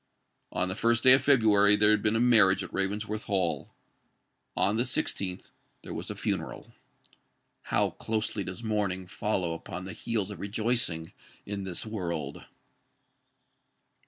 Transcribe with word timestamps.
On 0.51 0.67
the 0.67 0.73
first 0.73 1.03
day 1.03 1.11
of 1.11 1.21
February 1.21 1.75
there 1.75 1.91
had 1.91 2.01
been 2.01 2.15
a 2.15 2.19
marriage 2.19 2.63
at 2.63 2.73
Ravensworth 2.73 3.25
Hall: 3.25 3.71
on 4.57 4.77
the 4.77 4.83
sixteenth 4.83 5.51
there 5.83 5.93
was 5.93 6.09
a 6.09 6.15
funeral. 6.15 6.73
How 7.65 7.91
closely 7.91 8.43
does 8.43 8.63
mourning 8.63 9.05
follow 9.05 9.53
upon 9.53 9.85
the 9.85 9.93
heels 9.93 10.31
of 10.31 10.39
rejoicing, 10.39 11.13
in 11.45 11.65
this 11.65 11.85
world! 11.85 12.43